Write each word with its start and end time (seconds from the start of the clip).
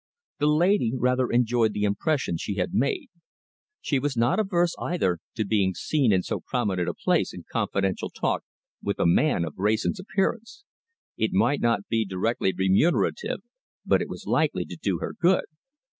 The 0.39 0.47
lady 0.47 0.93
rather 0.97 1.29
enjoyed 1.29 1.73
the 1.73 1.83
impression 1.83 2.35
she 2.35 2.55
had 2.55 2.73
made. 2.73 3.09
She 3.81 3.99
was 3.99 4.17
not 4.17 4.39
averse, 4.39 4.75
either, 4.79 5.19
to 5.35 5.45
being 5.45 5.75
seen 5.75 6.11
in 6.11 6.23
so 6.23 6.39
prominent 6.39 6.89
a 6.89 6.95
place 6.95 7.35
in 7.35 7.43
confidential 7.47 8.09
talk 8.09 8.43
with 8.81 8.97
a 8.99 9.05
man 9.05 9.45
of 9.45 9.53
Wrayson's 9.57 9.99
appearance. 9.99 10.63
It 11.17 11.33
might 11.33 11.61
not 11.61 11.87
be 11.87 12.03
directly 12.03 12.51
remunerative, 12.51 13.41
but 13.85 14.01
it 14.01 14.09
was 14.09 14.25
likely 14.25 14.65
to 14.65 14.75
do 14.75 14.97
her 14.97 15.13
good. 15.13 15.43